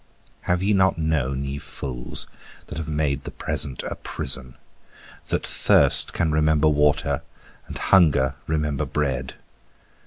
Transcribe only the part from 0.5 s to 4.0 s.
ye not known, ye fools, that have made the present a